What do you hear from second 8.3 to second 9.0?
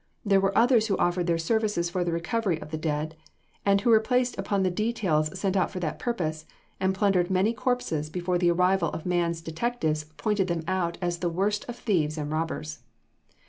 the arrival